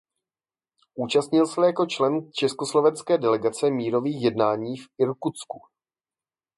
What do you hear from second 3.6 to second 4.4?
mírových